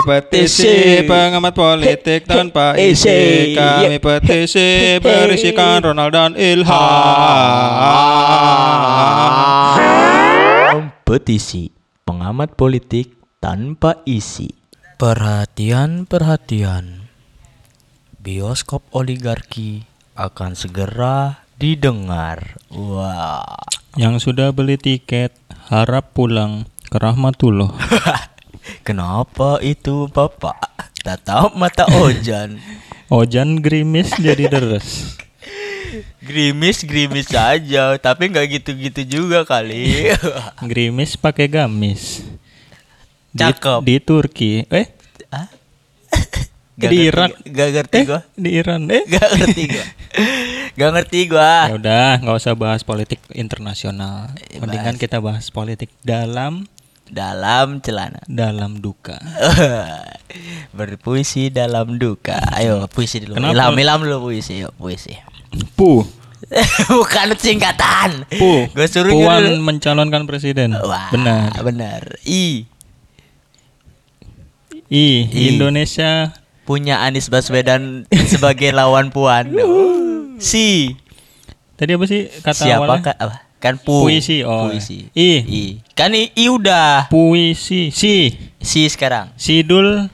Kami 0.00 0.16
petisi 0.16 1.04
pengamat 1.04 1.52
politik 1.52 2.24
tanpa 2.24 2.72
isi 2.80 3.52
Kami 3.52 4.00
petisi 4.00 4.96
berisikan 4.96 5.84
Ronald 5.84 6.16
dan 6.16 6.32
Ilham 6.40 6.72
Petisi 11.04 11.68
pengamat 12.08 12.56
politik 12.56 13.12
tanpa 13.44 14.00
isi. 14.08 14.48
Perhatian, 14.96 16.08
perhatian. 16.08 17.12
Bioskop 18.24 18.80
oligarki 18.96 19.84
akan 20.16 20.56
segera 20.56 21.44
didengar. 21.60 22.56
Wah. 22.72 23.52
Yang 24.00 24.32
sudah 24.32 24.48
beli 24.56 24.80
tiket 24.80 25.36
harap 25.68 26.16
pulang 26.16 26.64
ke 26.88 26.96
Rahmatullah 26.98 27.70
Kenapa 28.82 29.58
itu 29.62 30.06
Bapak? 30.10 30.58
Tatap 31.00 31.56
mata 31.56 31.88
Ojan. 32.00 32.60
Ojan 33.10 33.58
gerimis 33.58 34.14
jadi 34.22 34.46
deres 34.46 35.18
Grimis 36.22 36.86
grimis 36.86 37.26
saja, 37.26 37.98
tapi 37.98 38.30
nggak 38.30 38.46
gitu-gitu 38.62 39.02
juga 39.18 39.42
kali. 39.42 40.14
Gerimis 40.70 41.18
pakai 41.18 41.50
gamis 41.50 42.22
di, 43.30 43.42
Cakep. 43.42 43.80
di 43.86 43.96
Turki 44.02 44.52
Eh 44.70 44.86
Hah? 45.30 45.48
Di 46.80 47.12
Irak. 47.12 47.36
Gak 47.44 47.68
ngerti 47.76 47.96
Eh 48.00 48.04
gua. 48.08 48.20
di 48.32 48.50
Iran 48.56 48.88
Eh 48.88 49.04
Gak 49.04 49.28
ngerti 49.36 49.62
gua. 49.68 49.86
Gak 50.80 50.90
ngerti 50.96 51.18
gua. 51.28 51.52
Ya 51.68 51.74
udah, 51.76 52.10
nggak 52.24 52.36
usah 52.40 52.54
bahas 52.56 52.80
politik 52.80 53.20
internasional. 53.36 54.32
Mendingan 54.56 54.96
kita 54.96 55.20
bahas 55.20 55.52
politik 55.52 55.92
dalam 56.00 56.64
Dalam 57.10 57.82
celana. 57.82 58.22
dalam 58.24 58.78
duka. 58.78 59.18
Berpuisi 60.78 61.50
dalam 61.50 61.98
duka. 61.98 62.38
Ayo 62.54 62.86
puisi 62.86 63.18
dulu. 63.18 63.34
Kenapa? 63.36 63.52
Ilham, 63.52 63.74
ilham 63.76 64.00
dulu 64.06 64.30
puisi. 64.30 64.62
Yuk 64.62 64.70
puisi. 64.78 65.18
Pu, 65.74 66.06
Bukan 66.94 67.34
singkatan. 67.34 68.24
pu. 68.30 68.70
Gue 68.70 68.86
suruh 68.86 69.10
Puan 69.10 69.42
gitu. 69.42 69.58
mencalonkan 69.60 70.24
presiden. 70.24 70.78
Wah, 70.78 71.10
Benar. 71.10 71.50
Benar. 71.60 72.02
I 72.22 72.64
I, 74.90 75.26
I. 75.26 75.42
Indonesia 75.50 76.34
punya 76.62 77.02
Anies 77.02 77.26
Baswedan 77.26 78.06
sebagai 78.26 78.70
lawan 78.70 79.10
Puan. 79.10 79.50
Si 80.40 80.96
tadi 81.76 81.92
apa 81.92 82.08
sih 82.08 82.32
kata 82.40 82.56
siapa 82.64 82.88
awalnya? 82.88 83.12
Apa? 83.12 83.36
Kan 83.60 83.76
pu. 83.76 84.08
Puisi, 84.08 84.40
oh. 84.40 84.72
Puisi. 84.72 85.12
I. 85.12 85.44
I. 85.44 85.64
Kan 85.92 86.16
i, 86.16 86.32
i 86.32 86.48
udah. 86.48 87.12
Puisi. 87.12 87.92
Si, 87.92 88.32
Si 88.56 88.88
sekarang. 88.88 89.36
Sidul 89.36 90.08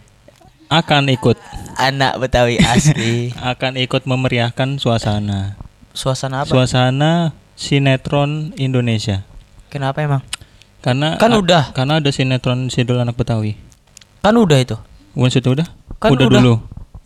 akan 0.67 1.15
ikut 1.15 1.39
Anak 1.79 2.19
Betawi 2.19 2.59
asli. 2.59 3.31
akan 3.55 3.79
ikut 3.79 4.03
memeriahkan 4.03 4.83
suasana. 4.83 5.55
Suasana 5.95 6.43
apa? 6.43 6.51
Suasana 6.51 7.39
sinetron 7.55 8.51
Indonesia. 8.59 9.23
Kenapa 9.71 10.03
emang? 10.03 10.27
Karena 10.83 11.15
Kan 11.15 11.39
udah. 11.39 11.71
Karena 11.71 12.03
ada 12.03 12.11
sinetron 12.11 12.67
Sidul 12.67 12.99
anak 12.99 13.15
Betawi. 13.15 13.55
Kan 14.27 14.35
udah 14.35 14.59
itu. 14.59 14.75
Bukan 15.15 15.31
situ 15.31 15.55
udah? 15.55 15.71
Kan 16.03 16.19
udah, 16.19 16.27
udah. 16.27 16.41
dulu. 16.43 16.55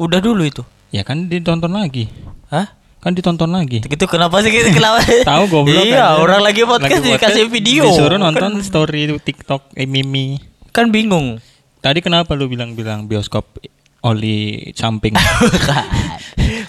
Udah 0.01 0.21
dulu 0.25 0.43
itu. 0.49 0.65
Ya 0.89 1.05
kan 1.05 1.29
ditonton 1.29 1.77
lagi. 1.77 2.09
Hah? 2.49 2.80
Kan 3.01 3.17
ditonton 3.17 3.49
lagi. 3.49 3.81
Itu 3.81 4.05
kenapa 4.05 4.45
sih 4.45 4.53
kita 4.53 4.71
kenapa? 4.71 5.01
Tahu 5.31 5.45
goblok 5.49 5.85
Iya, 5.85 6.05
kan? 6.07 6.21
orang 6.21 6.41
lagi 6.41 6.63
podcast 6.63 7.01
Lagi 7.01 7.17
dikasih 7.17 7.45
video. 7.49 7.89
Disuruh 7.89 8.15
Kan- 8.15 8.25
nonton 8.29 8.61
story 8.61 9.17
TikTok 9.17 9.73
eh, 9.73 9.89
Mimi. 9.89 10.37
Kan 10.71 10.93
bingung. 10.93 11.41
Tadi 11.81 11.99
kenapa 11.99 12.37
lu 12.37 12.45
bilang-bilang 12.45 13.09
bioskop 13.09 13.57
oli 14.03 14.69
samping 14.73 15.17
Bukan. 15.41 15.85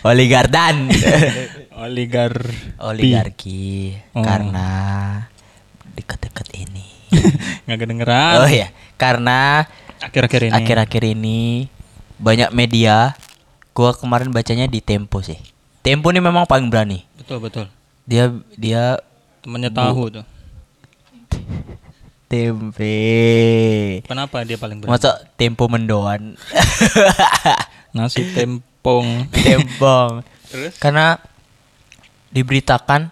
Oligardan. 0.02 0.88
oligar 1.82 2.32
Oligarki 2.80 3.92
Oh. 4.14 4.22
karena 4.22 4.68
dekat-dekat 5.92 6.48
ini. 6.56 6.88
nggak 7.66 7.78
kedengeran 7.78 8.40
Oh 8.40 8.48
iya, 8.48 8.72
karena 8.96 9.68
akhir-akhir 10.00 10.48
ini 10.48 10.54
akhir-akhir 10.54 11.04
ini 11.04 11.40
banyak 12.16 12.56
media 12.56 13.18
gua 13.74 13.92
kemarin 13.92 14.32
bacanya 14.32 14.64
di 14.64 14.80
Tempo 14.80 15.20
sih. 15.20 15.36
Tempo 15.82 16.14
ini 16.14 16.22
memang 16.22 16.46
paling 16.46 16.70
berani. 16.70 17.02
betul 17.18 17.42
betul 17.42 17.66
Dia 18.06 18.30
dia 18.54 19.02
temennya 19.42 19.74
tahu 19.74 20.14
tuh 20.14 20.26
tempe. 22.32 22.96
kenapa 24.08 24.48
dia 24.48 24.56
paling 24.56 24.80
berani 24.80 24.94
Masa 24.94 25.20
Tempo 25.36 25.68
mendoan. 25.68 26.38
nasi 27.96 28.24
tempong 28.32 29.28
Tembong. 29.30 30.24
terus 30.48 30.80
Karena 30.80 31.20
diberitakan 32.32 33.12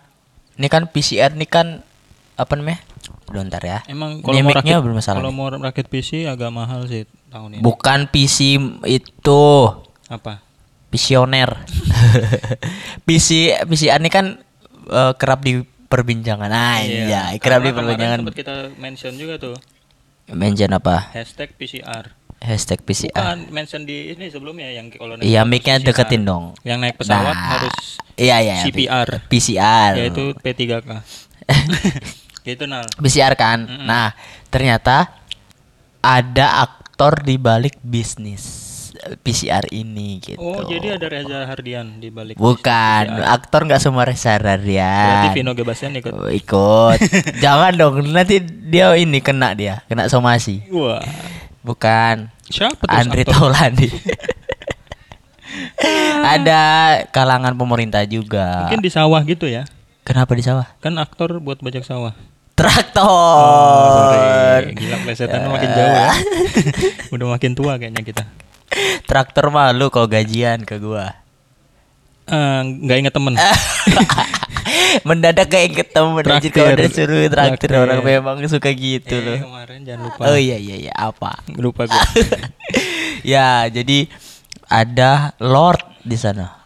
ini 0.56 0.68
kan 0.68 0.88
PCR 0.88 1.36
ini 1.36 1.44
kan 1.44 1.84
apa 2.36 2.53
namanya? 2.56 2.80
Bentar 3.30 3.62
ya. 3.62 3.80
emang 3.86 4.24
kalau 4.24 4.41
mau 4.41 4.56
rakit 4.56 4.80
bermasalah 4.80 5.19
kalau 5.19 5.30
nih. 5.30 5.38
mau 5.38 5.47
rakit 5.51 5.86
PC 5.86 6.25
agak 6.25 6.50
mahal 6.50 6.88
sih 6.88 7.06
tahun 7.30 7.59
ini 7.59 7.62
Bukan 7.62 8.09
PC 8.09 8.57
itu 8.88 9.44
apa 10.09 10.41
visioner. 10.89 11.50
PC 13.03 13.29
PCR 13.63 13.97
ini 13.97 14.09
kan 14.09 14.38
eh, 14.88 15.13
kerap 15.16 15.41
diperbincangan. 15.41 16.47
Nah, 16.47 16.81
iya, 16.81 17.33
kerap 17.35 17.61
Karena 17.61 17.69
kemarin 17.69 17.69
diperbincangan. 17.69 18.17
sempat 18.19 18.35
kita 18.35 18.55
mention 18.75 19.13
juga 19.16 19.35
tuh 19.38 19.55
Mention 20.27 20.69
apa? 20.72 21.09
hashtag 21.11 21.53
PCR 21.53 22.13
Hashtag 22.39 22.79
PCR. 22.81 23.11
bukan 23.11 23.39
mention 23.51 23.83
di 23.83 24.13
ini 24.13 24.29
sebelumnya 24.29 24.69
yang 24.69 24.88
kalau 24.89 25.13
naik 25.13 25.25
Iya, 25.25 25.41
mic-nya 25.44 25.81
deketin 25.81 26.23
dong. 26.23 26.53
yang 26.61 26.79
naik 26.79 26.95
pesawat 26.95 27.33
Nah, 27.33 27.47
harus 27.51 27.97
Iya, 28.16 28.38
iya. 28.39 28.56
iya. 28.56 28.63
CPR 28.63 29.09
PCR. 29.25 29.91
yaitu 29.97 30.31
P3K 30.35 30.88
gitu 32.47 32.63
nal 32.63 32.85
PCR 32.95 33.33
kan. 33.33 33.66
Nah, 33.83 34.13
ternyata 34.47 35.09
ada 36.00 36.63
aktor 36.63 37.19
di 37.19 37.35
balik 37.35 37.75
bisnis 37.81 38.69
PCR 39.18 39.64
ini 39.70 40.20
gitu. 40.20 40.36
oh 40.36 40.62
jadi 40.62 40.96
ada 40.96 41.08
Reza 41.08 41.44
Hardian 41.44 41.98
di 41.98 42.08
balik 42.08 42.36
Bukan, 42.36 43.04
aktor 43.22 43.64
nggak 43.64 43.80
semua 43.80 44.04
Reza 44.04 44.36
berarti 44.36 44.76
Radian. 44.76 45.32
Vino 45.32 45.52
Gebastian 45.52 45.96
ikut 45.96 46.12
Oh, 46.12 46.28
ikut. 46.28 47.00
Jangan 47.44 47.72
dong, 47.74 47.96
nanti 48.06 48.40
dia 48.42 48.92
ini 48.94 49.18
kena 49.18 49.52
dia, 49.52 49.82
kena 49.86 50.06
somasi. 50.06 50.64
wah 50.70 51.00
Bukan. 51.60 52.28
siapa 52.46 52.76
tuh 52.78 52.90
Andre? 52.90 53.22
Taulani. 53.24 53.88
ada 56.26 56.62
kalangan 57.10 57.54
pemerintah 57.54 58.04
juga. 58.04 58.64
mungkin 58.64 58.80
di 58.80 58.90
sawah 58.90 59.22
gitu 59.24 59.46
ya 59.46 59.66
Kenapa 60.02 60.34
di 60.34 60.42
sawah? 60.42 60.66
kan 60.78 60.98
aktor 60.98 61.38
buat 61.38 61.60
bajak 61.60 61.84
sawah 61.84 62.14
Traktor. 62.52 63.08
Oh, 63.08 64.12
sorry. 64.12 64.76
gila 64.76 64.98
plesetan 65.02 65.48
makin 65.48 65.70
jauh 65.70 65.94
ya 65.96 66.12
udah 67.16 67.28
makin 67.30 67.52
tua 67.54 67.80
kayaknya 67.80 68.04
kita 68.04 68.24
Traktor 69.03 69.50
malu 69.50 69.90
kau 69.90 70.06
gajian 70.06 70.62
ke 70.62 70.78
gua. 70.78 71.13
Eh, 72.25 72.59
nggak 72.62 72.97
inget 73.00 73.13
temen 73.13 73.34
Mendadak 75.07 75.50
kayak 75.50 75.69
anjir 76.22 76.52
kalau 76.52 76.69
Traktir. 76.69 76.78
udah 76.78 76.90
suruh 76.91 77.24
traktir 77.25 77.69
Traktir. 77.69 77.74
orang 77.74 78.00
memang 78.02 78.35
suka 78.46 78.69
gitu 78.69 79.12
Eh, 79.12 79.19
loh. 79.19 79.38
kemarin 79.41 79.80
jangan 79.81 80.02
lupa 80.06 80.22
Oh 80.28 80.38
iya 80.38 80.56
iya 80.56 80.75
iya 80.80 80.94
apa? 80.94 81.41
lupa 81.56 81.85
gue 81.85 81.97
ya, 83.34 83.66
jadi 83.66 84.06
ada 84.66 85.34
Lord 85.40 85.81
di 86.00 86.13
sana. 86.13 86.59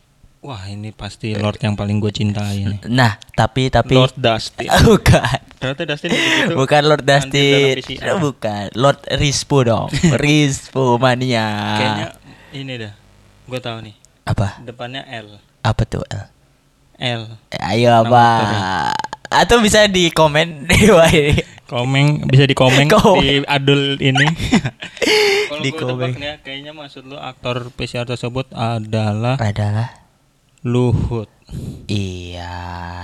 Wah 0.44 0.60
ini 0.66 0.92
pasti 0.92 1.32
Lord 1.34 1.56
yang 1.58 1.74
paling 1.74 1.98
gue 1.98 2.12
cintai 2.12 2.62
nih 2.62 2.80
Nah, 2.86 3.16
tapi 3.32 3.68
tapi 3.68 3.96
Lord 3.96 4.12
Dustin 4.14 4.68
bukan. 4.86 5.40
ternyata 5.56 5.84
Dustin 5.86 6.10
begitu 6.12 6.54
Bukan 6.54 6.82
Lord 6.84 7.04
Dustin. 7.04 7.80
PCR. 7.80 8.20
Bukan. 8.20 8.66
Lord 8.76 9.00
Rispo 9.14 9.64
dong. 9.64 9.88
Rispo 10.22 10.96
mania. 10.98 11.48
kayaknya 11.74 12.08
ini 12.52 12.74
dah 12.78 12.94
gue 13.44 13.60
tahu 13.60 13.78
nih 13.82 13.96
apa? 14.24 14.60
depannya 14.62 15.04
L 15.06 15.40
Apa 15.62 15.84
tuh? 15.84 16.04
El? 16.06 16.28
L 17.00 17.24
Eh, 17.50 17.64
Ayo 17.66 17.96
apa? 17.98 18.28
Atau 19.26 19.60
bisa 19.60 19.88
di 19.88 20.08
komen 20.10 20.64
di 20.70 20.86
ini. 20.86 21.40
Komeng 21.64 22.28
bisa 22.28 22.44
di 22.44 22.54
komen 22.54 22.86
di 22.86 23.42
adul 23.42 23.98
ini. 23.98 24.28
Kalau 25.48 25.58
Di 25.58 25.70
gue 25.70 25.80
komen. 25.80 26.12
tebaknya 26.12 26.32
kayaknya 26.38 26.72
maksud 26.72 27.04
lu 27.04 27.16
aktor 27.16 27.72
PCR 27.72 28.04
tersebut 28.04 28.46
adalah 28.52 29.40
Adalah 29.40 30.03
Luhut. 30.64 31.28
Iya, 31.86 32.56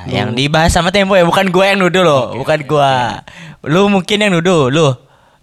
yang 0.09 0.33
dibahas 0.33 0.73
sama 0.73 0.89
Tempo 0.89 1.13
ya, 1.13 1.21
bukan 1.21 1.51
gua 1.53 1.69
yang 1.69 1.83
nuduh 1.85 2.01
loh, 2.01 2.23
bukan 2.33 2.65
gua. 2.65 3.21
Lu 3.67 3.91
mungkin 3.91 4.17
yang 4.17 4.31
nuduh, 4.33 4.71
lu. 4.71 4.89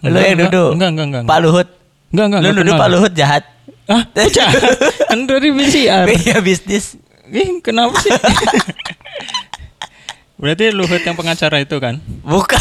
Lu 0.03 0.11
Enggak, 0.11 0.25
yang 0.25 0.37
enggak, 0.41 0.51
nuduh. 0.51 0.69
enggak, 0.75 0.91
enggak, 0.91 1.07
enggak, 1.07 1.23
Pak 1.29 1.39
Luhut. 1.45 1.69
Enggak 2.11 2.27
enggak. 2.27 2.41
Lu 2.41 2.49
enggak 2.49 2.57
nuduh 2.57 2.73
kenal. 2.73 2.83
Pak 2.83 2.89
Luhut 2.91 3.13
jahat. 3.15 3.43
Ah, 3.87 4.03
pecah. 4.11 4.51
kan 5.13 5.21
dari 5.29 5.49
PCR. 5.55 6.05
Iya 6.11 6.37
bisnis. 6.43 6.99
Ih, 7.31 7.63
kenapa 7.63 7.95
sih? 8.03 8.11
Berarti 10.37 10.69
Luhut 10.69 11.01
yang 11.01 11.17
pengacara 11.17 11.65
itu 11.65 11.77
kan? 11.81 11.97
Bukan. 12.21 12.61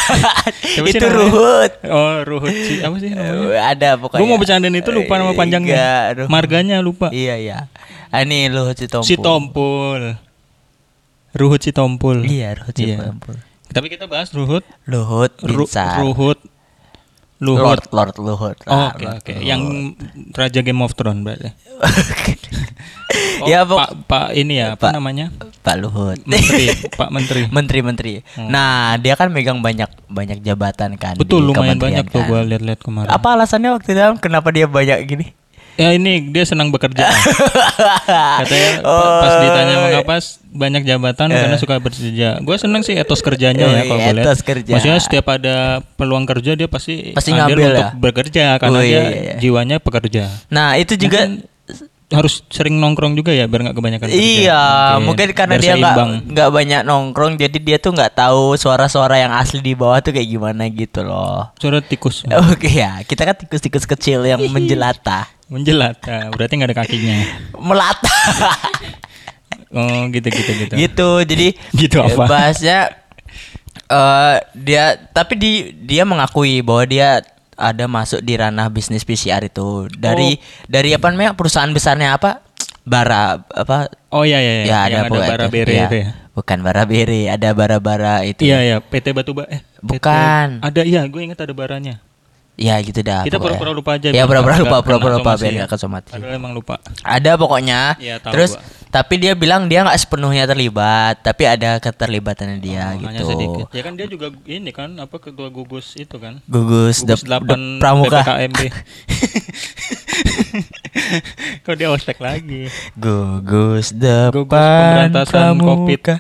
Siapa 0.64 0.88
itu? 0.88 1.08
Ruhut. 1.12 1.72
Oh, 1.92 2.24
Ruhut 2.24 2.56
sih. 2.56 2.80
Apa 2.80 2.96
sih 3.04 3.12
namanya? 3.12 3.68
Ada 3.68 3.90
pokoknya. 4.00 4.20
Gue 4.24 4.28
mau 4.32 4.40
bercandain 4.40 4.76
itu 4.76 4.92
lupa 4.96 5.20
nama 5.20 5.36
panjangnya. 5.36 6.16
Enggak. 6.16 6.28
Marganya 6.32 6.80
lupa. 6.80 7.12
Iya, 7.12 7.36
iya. 7.36 7.58
Ah, 8.10 8.22
ini 8.22 8.48
Luhut 8.48 8.76
Sitompul. 8.76 9.06
Si 9.06 9.16
Tompul. 9.16 10.02
Ruhut 11.32 11.60
si 11.60 11.72
Tompul. 11.72 12.18
Iya, 12.24 12.56
Ruhut 12.56 12.76
Iya. 12.76 12.96
Sitompul. 12.98 13.36
Tapi 13.68 13.88
kita 13.88 14.06
bahas 14.06 14.32
Ruhut. 14.32 14.64
Luhut 14.86 15.34
Ru- 15.40 15.66
Binsar. 15.66 16.00
Ruhut. 16.00 16.40
Luhut. 17.36 17.60
Lord 17.60 17.84
Lord 17.92 18.16
Luhut. 18.18 18.58
Oh, 18.64 18.88
Oke, 18.90 19.04
Lord 19.04 19.20
oke. 19.20 19.34
Luhut. 19.34 19.44
Yang 19.44 19.62
Raja 20.32 20.60
Game 20.62 20.80
of 20.80 20.94
Thrones 20.94 21.22
berarti. 21.22 21.52
Oh, 23.36 23.48
ya. 23.48 23.68
Pak, 23.68 24.08
Pak 24.08 24.28
ini 24.34 24.60
ya, 24.60 24.74
apa 24.74 24.90
Pak. 24.90 24.92
namanya? 24.96 25.28
Pak 25.60 25.76
Luhut. 25.78 26.20
Menteri, 26.24 26.72
Pak 27.00 27.10
Menteri. 27.12 27.42
Menteri-menteri. 27.48 28.14
Nah, 28.42 28.96
dia 28.96 29.16
kan 29.16 29.28
megang 29.28 29.60
banyak 29.60 29.88
banyak 30.08 30.40
jabatan 30.40 30.96
kan. 30.96 31.16
Betul, 31.16 31.44
di 31.44 31.52
lumayan 31.52 31.76
banyak 31.76 32.08
tuh 32.08 32.24
kan. 32.24 32.28
gua 32.28 32.42
lihat-lihat 32.44 32.80
kemarin. 32.80 33.12
Apa 33.12 33.36
alasannya 33.36 33.76
waktu 33.76 33.92
itu 33.92 34.04
kenapa 34.20 34.52
dia 34.52 34.66
banyak 34.66 35.00
gini? 35.04 35.26
Ya 35.76 35.92
ini 35.92 36.30
dia 36.30 36.44
senang 36.44 36.70
bekerja. 36.70 37.04
Katanya 38.40 38.70
pa- 38.80 39.20
pas 39.20 39.34
Oh. 39.34 39.42
ditanya 39.42 39.76
mengapa 39.82 40.14
s- 40.16 40.40
banyak 40.48 40.82
jabatan 40.82 41.28
karena 41.28 41.56
suka 41.56 41.78
bekerja. 41.78 42.40
Gue 42.40 42.56
seneng 42.56 42.80
sih 42.80 42.96
etos 42.96 43.20
kerjanya 43.20 43.60
ya 43.62 43.76
Eh. 43.78 43.84
Oh, 43.84 43.88
kalau 43.92 44.08
lihat. 44.10 44.24
etos 44.24 44.40
kerja. 44.40 44.72
Maksudnya 44.72 45.00
setiap 45.00 45.26
ada 45.30 45.56
peluang 45.94 46.24
kerja 46.24 46.54
dia 46.54 46.66
pasti, 46.66 47.12
Pasti 47.12 47.30
ngambil 47.30 47.58
untuk 47.70 47.76
ya? 47.82 47.92
bekerja 47.94 48.46
karena 48.56 48.72
Oh, 48.72 48.82
dia 48.82 48.90
iya, 48.90 49.02
iya. 49.04 49.34
jiwanya 49.36 49.78
pekerja. 49.78 50.32
Nah, 50.48 50.76
itu 50.76 50.96
juga 50.96 51.28
Harus 52.06 52.46
sering 52.48 52.78
nongkrong 52.78 53.18
juga 53.18 53.34
ya 53.34 53.50
biar 53.50 53.66
nggak 53.66 53.76
kebanyakan 53.76 54.08
kerja. 54.08 54.22
Iya, 54.22 54.62
Oke. 54.94 55.10
mungkin 55.10 55.28
karena 55.34 55.56
Biar 55.58 55.64
dia 55.64 55.74
nggak 55.76 55.98
nggak 56.30 56.50
banyak 56.54 56.82
nongkrong, 56.86 57.34
jadi 57.36 57.58
dia 57.58 57.78
tuh 57.78 57.98
nggak 57.98 58.14
tahu 58.14 58.54
suara-suara 58.54 59.18
yang 59.18 59.34
asli 59.34 59.58
di 59.60 59.74
bawah 59.74 59.98
tuh 60.00 60.14
kayak 60.14 60.30
gimana 60.30 60.70
gitu 60.70 61.02
loh. 61.02 61.50
Suara 61.58 61.82
tikus 61.82 62.22
Oke 62.54 62.70
ya, 62.70 63.02
kita 63.02 63.26
kan 63.26 63.34
tikus-tikus 63.36 63.90
kecil 63.90 64.22
yang 64.22 64.38
menjelata, 64.46 65.26
menjelat. 65.50 65.98
Nah, 66.06 66.30
berarti 66.30 66.54
nggak 66.54 66.70
ada 66.70 66.78
kakinya. 66.78 67.18
melata, 67.68 68.14
Oh 69.76 70.08
gitu 70.08 70.28
gitu 70.30 70.52
gitu. 70.62 70.74
gitu. 70.78 71.10
Jadi 71.26 71.48
Gitu 71.74 71.98
apa? 72.00 72.30
bahasnya 72.30 72.94
eh 73.86 74.36
dia, 74.54 74.84
tapi 75.10 75.34
di 75.36 75.52
dia 75.76 76.02
mengakui 76.02 76.62
bahwa 76.62 76.86
dia 76.86 77.22
ada 77.56 77.88
masuk 77.88 78.20
di 78.20 78.36
ranah 78.36 78.68
bisnis 78.68 79.02
PCR 79.02 79.42
itu 79.42 79.88
dari 79.92 80.36
dari 80.68 80.92
apa 80.92 81.08
namanya 81.10 81.34
perusahaan 81.34 81.72
besarnya 81.72 82.16
apa 82.16 82.44
bara 82.84 83.42
apa 83.42 83.90
Oh 84.14 84.24
iya 84.24 84.40
iya. 84.40 84.54
iya. 84.62 84.66
ya 84.68 84.78
ada 84.86 84.98
ada 85.08 85.20
bara 85.26 85.46
bere 85.50 85.74
Iya. 85.74 85.88
itu 85.90 85.98
ya. 86.00 86.10
bukan 86.32 86.58
bara 86.62 86.84
bere 86.86 87.22
ada 87.28 87.50
bara 87.52 87.78
bara 87.80 88.22
itu 88.22 88.46
Iya 88.46 88.60
iya. 88.62 88.78
PT 88.80 89.12
Batubara. 89.12 89.48
Eh, 89.50 89.60
PT 89.64 89.82
Bukan. 89.82 90.48
Ada 90.62 90.82
iya. 90.86 91.02
Gue 91.10 91.26
ingat 91.26 91.42
ada 91.42 91.52
baranya. 91.52 92.00
Ya 92.56 92.80
gitu 92.80 93.04
dah. 93.04 93.28
Kita 93.28 93.36
pura-pura 93.36 93.76
lupa 93.76 94.00
aja. 94.00 94.16
Ya 94.16 94.24
pura-pura 94.24 94.56
lupa, 94.56 94.80
pura-pura 94.80 95.20
lupa 95.20 95.36
biar 95.36 95.52
ya. 95.52 95.58
nggak 95.64 95.72
kesomati. 95.76 96.16
Padahal 96.16 96.40
emang 96.40 96.56
lupa. 96.56 96.80
Ada 97.04 97.36
pokoknya. 97.36 98.00
Tahu 98.00 98.32
Terus 98.32 98.56
gua. 98.56 98.64
Tapi 98.96 99.20
dia 99.20 99.36
bilang 99.36 99.68
dia 99.68 99.84
nggak 99.84 100.00
sepenuhnya 100.00 100.48
terlibat, 100.48 101.20
tapi 101.20 101.44
ada 101.44 101.76
keterlibatannya 101.78 102.58
dia 102.58 102.96
Oh, 102.96 103.04
Hanya 103.04 103.20
gitu. 103.20 103.28
sedikit. 103.28 103.66
Ya 103.70 103.82
kan 103.84 103.94
dia 103.94 104.08
juga 104.08 104.32
ini 104.48 104.72
kan 104.72 104.96
apa 104.96 105.20
ketua 105.20 105.52
gugus 105.52 106.00
itu 106.00 106.16
kan. 106.16 106.40
Gugus, 106.48 107.04
Gugus 107.04 107.22
de, 107.22 107.28
8 107.28 107.44
de- 107.44 107.80
pramuka. 107.84 108.24
PPKMB. 108.24 108.60
Kok 111.62 111.76
dia 111.76 111.90
ospek 111.92 112.18
lagi? 112.20 112.72
Gugus 112.96 113.44
Gugus 113.44 113.88
depan 113.92 115.12
pemberantasan 115.12 115.60
Covid. 115.60 116.00
pramuka. 116.00 116.16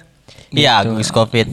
Iya, 0.52 0.74
Gitu. 0.78 0.90
gugus 0.92 1.10
Covid. 1.10 1.48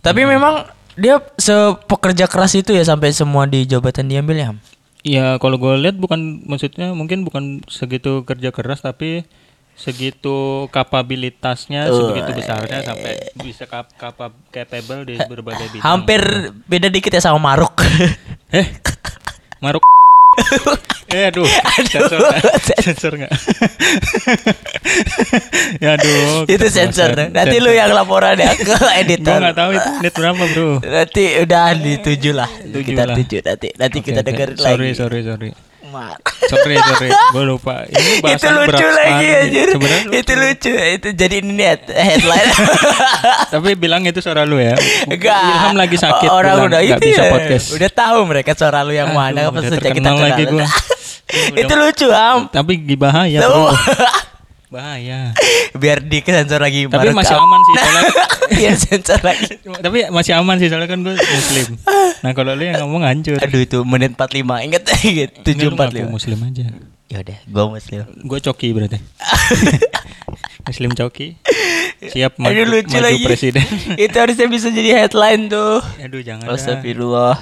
Tapi 0.00 0.20
memang 0.22 0.68
dia 0.92 1.18
sepekerja 1.36 2.24
keras 2.26 2.52
itu 2.52 2.70
ya 2.70 2.84
sampai 2.84 3.12
semua 3.12 3.44
di 3.44 3.64
jabatan 3.64 4.06
diambil 4.06 4.36
ya. 4.36 4.50
Ya 5.00 5.26
kalau 5.38 5.56
gue 5.56 5.72
lihat 5.78 5.96
bukan 5.96 6.44
maksudnya 6.44 6.90
mungkin 6.90 7.22
bukan 7.22 7.62
segitu 7.64 8.24
kerja 8.24 8.50
keras 8.50 8.82
tapi 8.82 9.22
segitu 9.76 10.66
kapabilitasnya 10.72 11.84
sebegitu 11.92 12.30
besarnya 12.32 12.80
sampai 12.80 13.12
bisa 13.36 13.68
kap, 13.68 13.92
kapab- 14.00 14.40
capable 14.48 15.04
di 15.04 15.20
berbagai 15.20 15.68
bidang. 15.68 15.84
Hampir 15.84 16.20
beda 16.64 16.88
dikit 16.88 17.12
ya 17.12 17.20
sama 17.20 17.36
Maruk. 17.38 17.76
Eh, 18.50 18.66
Maruk. 19.60 19.84
eh 21.12 21.28
aduh, 21.32 21.48
sensor 21.88 22.20
nggak? 22.20 22.40
Sensor 22.84 23.12
nggak? 23.16 23.32
ya 25.80 25.96
aduh. 25.96 26.44
itu 26.44 26.66
sensor. 26.68 27.10
Nanti 27.32 27.56
lu 27.56 27.72
Sensor. 27.72 27.80
yang 27.80 27.90
laporan 27.92 28.36
ya 28.36 28.52
ke 28.52 28.64
Gua 28.64 28.92
editor. 28.96 29.38
nggak 29.40 29.56
tahu 29.56 29.70
itu 29.76 29.88
menit 30.00 30.12
berapa 30.12 30.42
bro. 30.52 30.70
Nanti 30.84 31.24
udah 31.40 31.64
di 31.76 31.92
tujuh 32.00 32.32
lah. 32.36 32.48
Tujuh 32.52 32.84
kita 32.84 33.02
lah. 33.08 33.16
tujuh 33.16 33.40
nanti. 33.44 33.68
Nanti 33.76 33.98
Oke, 34.00 34.06
kita 34.12 34.20
dengerin 34.24 34.56
sorry, 34.56 34.88
lagi. 34.92 34.98
Sorry 34.98 35.20
sorry 35.24 35.50
Ma- 35.96 36.20
sorry 36.52 36.76
sorry. 36.76 37.08
Gue 37.08 37.44
lupa. 37.48 37.88
Ini 37.88 38.20
itu 38.20 38.46
lucu 38.52 38.86
lagi. 38.92 39.28
Sebenarnya 39.72 40.12
Itu 40.12 40.32
lucu. 40.36 40.72
Itu 40.76 41.08
jadi 41.16 41.34
ini 41.40 41.52
lihat 41.56 41.88
headline. 41.88 42.52
Tapi 43.56 43.70
bilang 43.80 44.04
itu 44.04 44.20
suara 44.20 44.44
lu 44.44 44.60
ya. 44.60 44.76
Enggak. 45.08 45.40
Ilham 45.40 45.74
lagi 45.80 45.96
sakit. 45.96 46.28
Orang 46.28 46.68
udah 46.68 46.84
itu 46.84 47.00
bisa 47.00 47.24
ya. 47.24 47.32
podcast. 47.32 47.66
Udah 47.72 47.90
tahu 47.90 48.18
mereka 48.28 48.52
suara 48.52 48.84
lu 48.84 48.92
yang 48.92 49.16
Aduh, 49.16 49.20
mana 49.24 49.48
apa 49.48 49.58
sejak 49.64 49.92
kita 49.96 50.10
lagi 50.12 50.44
gua. 50.52 50.68
itu 51.64 51.72
lucu 51.72 52.06
am. 52.12 52.52
Tapi 52.52 52.72
bahaya 52.94 53.40
Tuh. 53.40 53.48
bro. 53.48 53.72
Bahaya. 54.66 55.30
Biar 55.82 56.02
di 56.02 56.18
sensor 56.26 56.58
lagi. 56.58 56.90
Tapi 56.90 57.14
masih 57.14 57.36
aman 57.38 57.60
sih 57.62 57.74
soalnya. 57.78 58.02
Biar 58.58 58.74
sensor 58.74 59.20
lagi. 59.22 59.46
Tapi 59.84 59.98
masih 60.10 60.32
aman 60.34 60.56
sih 60.58 60.66
soalnya 60.66 60.88
kan 60.90 60.98
gue 61.06 61.14
muslim. 61.14 61.68
Nah 62.26 62.30
kalau 62.34 62.58
lu 62.58 62.66
yang 62.66 62.82
ngomong 62.82 63.06
hancur. 63.06 63.38
Aduh 63.38 63.62
itu 63.62 63.78
menit 63.86 64.18
45 64.18 64.66
Ingat 64.66 64.82
ingat 65.06 65.30
Enggak, 65.46 65.64
lu 65.70 65.74
ngaku 65.78 66.10
745 66.10 66.16
muslim 66.16 66.38
aja. 66.42 66.66
Ya 67.06 67.22
udah, 67.22 67.38
gua 67.46 67.64
muslim. 67.78 68.02
Gue 68.26 68.38
coki 68.42 68.68
berarti. 68.74 68.98
muslim 70.66 70.90
coki. 70.98 71.38
Siap 72.02 72.34
maju, 72.42 72.50
Aduh 72.50 72.66
lucu 72.66 72.98
maju 72.98 73.06
lagi. 73.06 73.24
presiden. 73.24 73.62
itu 73.94 74.16
harusnya 74.18 74.50
bisa 74.50 74.68
jadi 74.74 75.06
headline 75.06 75.46
tuh. 75.46 75.78
Aduh 76.02 76.20
jangan. 76.26 76.50
Astagfirullah. 76.50 77.38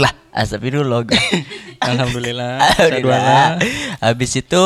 Lah, 0.00 0.12
astagfirullah. 0.32 1.04
Alhamdulillah. 1.84 2.64
Alhamdulillah. 2.80 3.60
Habis 4.00 4.40
itu 4.40 4.62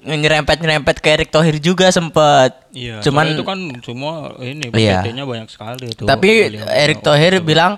eh 0.00 0.16
nyerempet-nyerempet 0.16 0.96
ke 0.98 1.08
Erick 1.12 1.30
Thohir 1.30 1.60
juga 1.60 1.92
sempet. 1.92 2.56
Iya. 2.72 3.04
Cuman 3.04 3.36
itu 3.36 3.44
kan 3.44 3.58
semua 3.84 4.32
ini 4.40 4.72
Iya. 4.72 5.04
PT-nya 5.04 5.24
banyak 5.28 5.48
sekali 5.52 5.92
tuh. 5.92 6.08
tapi 6.08 6.56
Erick 6.66 7.04
Thohir 7.04 7.40
bilang 7.40 7.76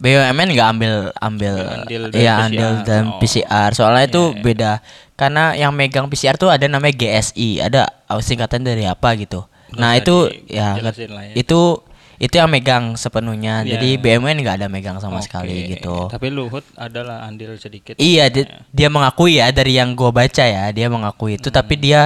BUMN 0.00 0.48
nggak 0.56 0.68
ambil 0.72 0.94
ambil 1.14 1.54
Andil 1.84 2.02
ya 2.16 2.40
PCR. 2.40 2.46
andil 2.48 2.70
dan 2.82 3.02
Oh. 3.06 3.18
PCR. 3.20 3.70
Soalnya 3.76 4.04
itu 4.08 4.22
Iya. 4.32 4.40
beda. 4.40 4.72
Karena 5.12 5.52
yang 5.52 5.76
megang 5.76 6.08
PCR 6.08 6.40
tuh 6.40 6.48
ada 6.48 6.64
namanya 6.64 6.96
GSI, 6.96 7.60
ada 7.60 7.92
singkatan 8.18 8.64
dari 8.64 8.88
apa 8.88 9.12
gitu. 9.20 9.44
Nggak 9.70 9.76
nah, 9.76 9.92
usah 9.92 10.00
itu 10.00 10.16
ya 10.48 10.68
ya. 10.74 11.34
itu 11.36 11.60
itu 12.20 12.36
yang 12.36 12.52
megang 12.52 12.94
sepenuhnya. 12.94 13.64
Iya. 13.64 13.80
Jadi 13.80 13.96
BUMN 13.96 14.36
nggak 14.44 14.56
ada 14.60 14.68
megang 14.68 15.00
sama 15.00 15.18
Oke. 15.18 15.26
sekali 15.26 15.72
gitu. 15.72 16.06
Tapi 16.06 16.28
Luhut 16.28 16.62
adalah 16.76 17.24
andil 17.24 17.56
sedikit. 17.56 17.96
Iya, 17.96 18.28
di- 18.28 18.44
dia 18.70 18.92
mengakui 18.92 19.40
ya 19.40 19.48
dari 19.48 19.80
yang 19.80 19.96
gua 19.96 20.12
baca 20.12 20.44
ya, 20.44 20.68
dia 20.68 20.86
mengakui 20.86 21.40
itu 21.40 21.48
tapi 21.48 21.80
Hmm. 21.80 21.82
dia 21.82 22.02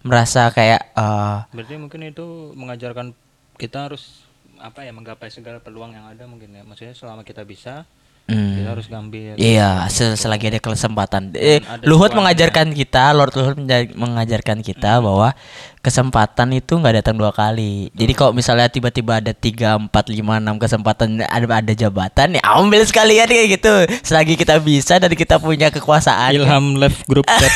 merasa 0.00 0.48
kayak 0.48 0.96
eh 0.96 1.36
Berarti 1.52 1.74
mungkin 1.76 2.00
itu 2.02 2.24
mengajarkan 2.56 3.12
kita 3.54 3.92
harus 3.92 4.24
apa 4.56 4.82
ya 4.82 4.90
menggapai 4.90 5.28
segala 5.28 5.60
peluang 5.60 5.92
yang 5.92 6.08
ada 6.08 6.24
mungkin 6.24 6.48
ya. 6.50 6.64
Maksudnya 6.64 6.96
selama 6.96 7.20
kita 7.22 7.44
bisa, 7.44 7.84
hmm, 8.28 8.54
kita 8.54 8.70
harus 8.70 8.86
ngambil. 8.86 9.32
Iya, 9.34 9.70
se- 9.88 10.14
selagi 10.14 10.48
ada 10.48 10.60
kesempatan. 10.60 11.32
Eh, 11.32 11.58
ada 11.58 11.82
Luhut 11.82 12.12
mengajarkan 12.12 12.70
kita, 12.70 13.10
Lord 13.10 13.32
Luhut 13.32 13.56
mengajarkan 13.92 14.60
kita 14.60 15.00
bahwa 15.00 15.32
kesempatan 15.78 16.52
itu 16.52 16.74
nggak 16.74 17.00
datang 17.00 17.16
dua 17.16 17.30
kali. 17.30 17.88
Jadi 17.92 18.12
kalau 18.12 18.30
misalnya 18.30 18.68
tiba-tiba 18.68 19.18
ada 19.18 19.32
3, 19.32 19.80
4, 19.80 19.88
5, 19.88 20.36
6 20.36 20.58
kesempatan 20.58 21.08
ada 21.20 21.46
ada 21.48 21.72
jabatan 21.72 22.36
ya 22.36 22.42
ambil 22.44 22.82
sekalian 22.82 23.24
kayak 23.24 23.48
gitu. 23.56 23.74
Selagi 24.02 24.34
kita 24.34 24.58
bisa 24.58 24.98
dan 24.98 25.10
kita 25.10 25.38
punya 25.38 25.70
kekuasaan. 25.70 26.34
Ilham 26.34 26.76
left 26.76 27.06
group 27.06 27.24
chat. 27.40 27.52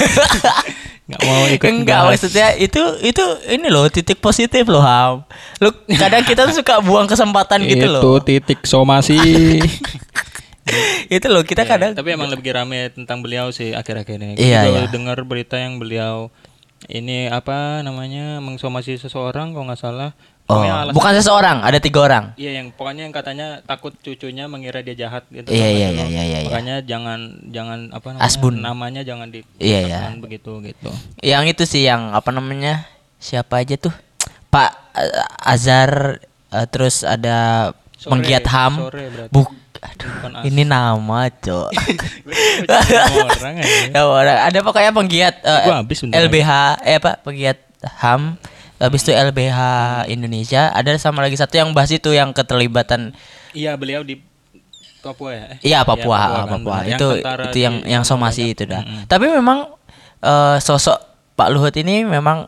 Nggak 1.03 1.21
mau 1.21 1.45
ikut 1.45 1.67
Enggak 1.67 1.99
bahas. 1.99 2.11
maksudnya 2.15 2.55
itu 2.57 2.79
itu 3.03 3.25
ini 3.51 3.67
loh 3.69 3.91
titik 3.91 4.17
positif 4.17 4.65
loh 4.65 4.81
Ham. 4.81 5.27
Lu 5.59 5.69
kadang 5.93 6.23
kita 6.23 6.47
tuh 6.47 6.57
suka 6.57 6.79
buang 6.79 7.05
kesempatan 7.05 7.59
gitu 7.67 7.85
Itu 7.85 7.93
loh. 7.93 8.23
titik 8.23 8.63
somasi. 8.65 9.19
itu 11.17 11.27
loh 11.27 11.43
kita 11.43 11.67
Ya, 11.67 11.71
kadang 11.75 11.93
tapi 11.93 12.15
emang 12.15 12.31
lebih 12.31 12.55
rame 12.55 12.91
tentang 12.95 13.21
beliau 13.21 13.51
sih 13.51 13.75
akhir-akhir 13.75 14.19
ini. 14.19 14.35
Iya, 14.39 14.61
iya. 14.67 14.81
dengar 14.89 15.19
berita 15.27 15.59
yang 15.59 15.83
beliau 15.83 16.31
ini 16.87 17.31
apa 17.31 17.83
namanya 17.83 18.43
mengsomasi 18.43 18.99
seseorang 18.99 19.55
kalau 19.55 19.67
nggak 19.71 19.79
salah. 19.81 20.11
Oh, 20.51 20.59
bukan 20.91 21.15
seseorang, 21.17 21.63
ada 21.63 21.79
tiga 21.79 22.03
orang. 22.03 22.25
Iya 22.35 22.61
yang 22.61 22.75
pokoknya 22.75 23.07
yang 23.09 23.15
katanya 23.15 23.47
takut 23.63 23.95
cucunya 23.95 24.51
mengira 24.51 24.83
dia 24.83 24.93
jahat 24.99 25.25
gitu. 25.31 25.49
Iya, 25.49 25.69
iya, 25.71 25.89
gitu. 25.95 26.03
iya, 26.03 26.07
iya, 26.11 26.23
iya, 26.27 26.39
iya. 26.43 26.49
Makanya 26.51 26.77
jangan 26.83 27.21
jangan 27.49 27.79
apa 27.95 28.07
namanya 28.13 28.27
Asbun. 28.27 28.55
namanya 28.59 29.01
jangan 29.07 29.31
di 29.31 29.47
Iya, 29.63 29.79
iya. 29.87 29.99
begitu 30.19 30.59
gitu. 30.61 30.91
Yang 31.23 31.45
itu 31.57 31.63
sih 31.65 31.83
yang 31.87 32.11
apa 32.13 32.35
namanya? 32.35 32.85
Siapa 33.23 33.63
aja 33.63 33.79
tuh? 33.79 33.95
Pak 34.51 34.71
eh, 34.99 35.47
Azhar 35.47 36.21
eh, 36.51 36.67
terus 36.69 37.07
ada 37.07 37.71
Sore, 37.97 38.11
penggiat 38.19 38.45
HAM. 38.45 38.73
sore 38.83 39.05
berarti. 39.15 39.33
Buk 39.33 39.49
aduh, 39.83 40.09
Bukan 40.09 40.31
ini 40.47 40.63
nama, 40.63 41.27
Cok. 41.29 41.69
Orang 42.71 43.55
aja. 43.59 43.91
ya, 43.95 44.01
orang. 44.03 44.39
Ada 44.47 44.59
pokoknya 44.63 44.91
penggiat 44.91 45.35
eh, 45.43 45.61
habis 45.69 45.99
bentar 46.01 46.23
LBH 46.23 46.51
eh 46.83 46.97
apa 46.97 47.19
penggiat 47.21 47.59
HAM 47.83 48.39
habis 48.79 49.03
itu 49.03 49.11
LBH 49.11 49.59
Indonesia 50.09 50.71
ada 50.71 50.91
sama 50.99 51.23
lagi 51.23 51.35
satu 51.35 51.55
yang 51.55 51.71
bahas 51.71 51.91
itu 51.91 52.11
yang 52.11 52.31
keterlibatan 52.31 53.15
Iya 53.53 53.75
beliau 53.77 54.03
di 54.03 54.19
Papua 55.03 55.35
ya. 55.35 55.45
Eh, 55.59 55.75
Iya 55.75 55.83
Papua, 55.83 56.15
ah, 56.15 56.47
kan, 56.47 56.63
Papua. 56.63 56.77
Yang 56.87 56.95
Itu 56.95 57.09
itu 57.19 57.51
di- 57.51 57.63
yang 57.67 57.75
yang 57.83 58.03
somasi 58.07 58.55
itu 58.55 58.63
dah. 58.65 58.87
Tapi 59.05 59.27
memang 59.27 59.67
eh, 60.23 60.57
sosok 60.59 60.95
Pak 61.35 61.51
Luhut 61.51 61.75
ini 61.75 62.07
memang 62.07 62.47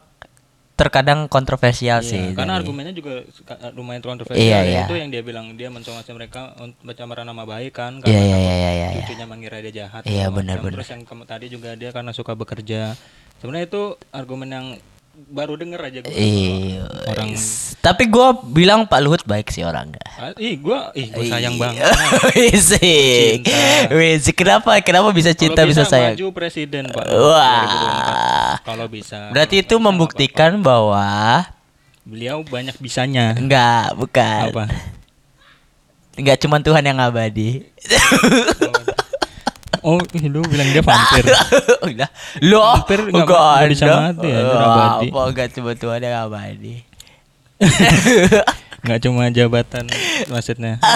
terkadang 0.74 1.30
kontroversial 1.30 2.02
Iya, 2.02 2.10
sih. 2.10 2.24
karena 2.34 2.58
argumennya 2.58 2.90
juga 2.90 3.22
suka- 3.30 3.70
lumayan 3.78 4.02
kontroversial. 4.02 4.42
Iya, 4.42 4.58
ya. 4.58 4.62
iya. 4.66 4.82
Itu 4.90 4.94
yang 4.98 5.10
dia 5.14 5.22
bilang 5.22 5.54
dia 5.54 5.70
mensomasi 5.70 6.10
mereka 6.10 6.50
pencemaran 6.82 7.22
nama 7.22 7.46
baik 7.46 7.70
kan. 7.78 8.02
Iya 8.02 8.20
iya 8.20 8.38
iya 8.38 8.54
iya 8.58 8.70
iya. 8.74 8.88
cucunya 8.98 9.26
mengira 9.30 9.62
dia 9.62 9.86
jahat. 9.86 10.02
Iya, 10.02 10.34
benar, 10.34 10.58
benar. 10.58 10.82
Terus 10.82 10.90
yang 10.90 11.02
tadi 11.24 11.46
juga 11.46 11.78
dia 11.78 11.94
karena 11.94 12.10
suka 12.10 12.34
bekerja. 12.34 12.98
Sebenarnya 13.38 13.66
itu 13.70 13.82
argumen 14.10 14.50
yang 14.50 14.66
baru 15.14 15.54
denger 15.54 15.80
aja 15.80 15.98
gue. 16.00 16.10
Iya. 16.10 16.84
Orang- 17.06 17.38
Tapi 17.78 18.04
gua 18.06 18.32
bilang 18.40 18.84
Pak 18.84 19.00
Luhut 19.00 19.22
baik 19.22 19.48
sih 19.48 19.60
orangnya. 19.60 20.00
Ah, 20.14 20.32
ih, 20.34 20.56
gua 20.56 20.90
ih 20.92 21.08
gua 21.08 21.22
sayang 21.22 21.54
banget. 21.54 21.84
Wisik. 22.34 23.44
Wisik. 23.88 24.34
Kenapa? 24.34 24.74
Kenapa 24.80 25.08
bisa 25.10 25.30
cinta 25.30 25.62
Kalau 25.62 25.70
bisa, 25.70 25.82
sayang? 25.84 26.16
maju 26.16 26.26
presiden, 26.32 26.88
Pak. 26.88 27.04
Wah. 27.06 28.58
2024. 28.58 28.66
Kalau 28.66 28.86
bisa. 28.88 29.18
Berarti 29.30 29.56
itu 29.60 29.74
membuktikan 29.76 30.58
bahwa 30.58 31.44
beliau 32.02 32.42
banyak 32.42 32.74
bisanya. 32.76 33.32
enggak, 33.32 33.94
bukan. 33.94 34.50
Apa? 34.50 34.64
Enggak 36.14 36.38
cuma 36.38 36.58
Tuhan 36.58 36.84
yang 36.84 36.98
abadi. 36.98 37.66
Oh, 38.62 38.73
ih, 40.10 40.24
lu 40.26 40.40
bilang 40.42 40.68
dia 40.68 40.80
vampir. 40.80 41.24
Udah. 41.88 42.08
Loh, 42.40 42.64
Hampir 42.74 43.04
nggak- 43.04 43.20
enggak 43.20 43.44
nggak 43.54 43.70
bisa 43.70 43.84
ada. 43.84 43.96
mati 44.02 44.26
ya, 44.26 44.40
abadi. 44.40 45.06
Apa 45.06 45.20
enggak 45.28 45.48
cuma 45.52 45.70
Tuhan 45.74 46.00
yang 46.00 46.16
abadi. 46.22 46.74
nggak 48.80 48.98
cuma 49.00 49.22
jabatan 49.28 49.84
maksudnya. 50.28 50.76